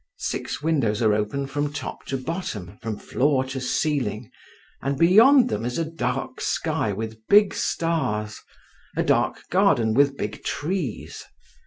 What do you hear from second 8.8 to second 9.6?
a dark